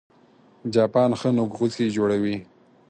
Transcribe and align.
چاپان 0.73 1.11
ښه 1.19 1.29
نوک 1.35 1.51
غوڅي 1.57 1.85
جوړوي 1.95 2.35